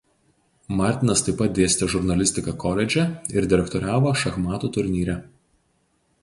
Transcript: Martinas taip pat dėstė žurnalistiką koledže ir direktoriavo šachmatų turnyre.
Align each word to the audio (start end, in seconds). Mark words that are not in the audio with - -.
Martinas 0.77 1.21
taip 1.27 1.35
pat 1.41 1.53
dėstė 1.59 1.89
žurnalistiką 1.95 2.55
koledže 2.63 3.05
ir 3.37 3.49
direktoriavo 3.53 4.15
šachmatų 4.23 4.73
turnyre. 4.79 5.21